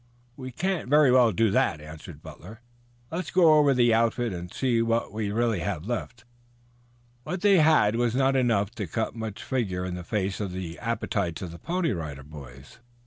[0.35, 2.61] "We can't very well do that," answered Butler.
[3.11, 6.25] "Let's go over the outfit and see what we really have left."
[7.21, 10.79] What they had was not enough to cut much figure in the face of the
[10.79, 12.79] appetites of the Pony Rider Boys.